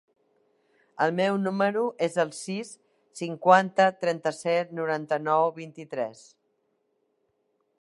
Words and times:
El 1.05 1.11
meu 1.17 1.35
número 1.47 1.83
es 2.07 2.15
el 2.23 2.31
sis, 2.37 2.71
cinquanta, 3.19 3.87
trenta-set, 4.05 4.73
noranta-nou, 4.79 5.53
vint-i-tres. 5.59 6.25